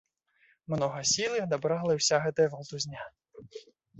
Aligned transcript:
Многа 0.73 1.01
сілы 1.09 1.37
адабрала 1.43 1.91
і 1.97 2.01
ўся 2.01 2.17
гэтая 2.25 2.47
валтузня. 2.53 3.03